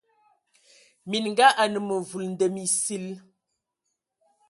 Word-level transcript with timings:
Minga 1.09 1.47
anə 1.63 1.79
məvul 1.87 2.23
ndəm 2.33 2.55
esil. 2.65 3.05